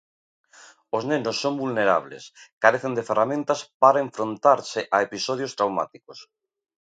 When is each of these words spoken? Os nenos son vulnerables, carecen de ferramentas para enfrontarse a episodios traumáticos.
Os 0.97 1.03
nenos 1.11 1.35
son 1.43 1.53
vulnerables, 1.63 2.23
carecen 2.63 2.93
de 2.97 3.07
ferramentas 3.09 3.59
para 3.81 4.03
enfrontarse 4.05 4.79
a 4.95 4.97
episodios 5.07 5.55
traumáticos. 5.57 6.19